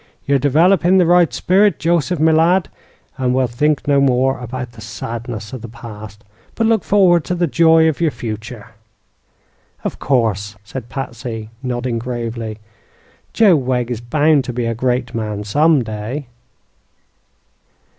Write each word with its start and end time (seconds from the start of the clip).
"You're 0.25 0.39
developing 0.39 0.97
the 0.97 1.05
right 1.05 1.31
spirit, 1.31 1.77
Joseph, 1.77 2.17
me 2.19 2.31
lad, 2.33 2.69
and 3.19 3.35
we'll 3.35 3.45
think 3.45 3.87
no 3.87 4.01
more 4.01 4.39
about 4.39 4.71
the 4.71 4.81
sadness 4.81 5.53
of 5.53 5.61
the 5.61 5.67
past, 5.67 6.23
but 6.55 6.65
look 6.65 6.83
forward 6.83 7.23
to 7.25 7.35
the 7.35 7.45
joy 7.45 7.87
of 7.87 8.01
your 8.01 8.09
future." 8.09 8.69
"Of 9.83 9.99
course," 9.99 10.55
said 10.63 10.89
Patsy, 10.89 11.51
nodding 11.61 11.99
gravely; 11.99 12.57
"Joe 13.31 13.55
Wegg 13.55 13.91
is 13.91 14.01
bound 14.01 14.43
to 14.45 14.53
be 14.53 14.65
a 14.65 14.73
great 14.73 15.13
man, 15.13 15.43
some 15.43 15.83
day." 15.83 16.25